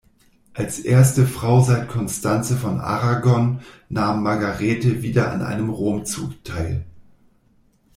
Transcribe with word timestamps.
Als 0.55 0.79
erste 0.79 1.27
Frau 1.27 1.61
seit 1.61 1.87
Konstanze 1.87 2.57
von 2.57 2.79
Aragón 2.79 3.59
nahm 3.87 4.23
Margarete 4.23 5.03
wieder 5.03 5.31
an 5.31 5.43
einem 5.43 5.69
Romzug 5.69 6.43
teil. 6.43 6.87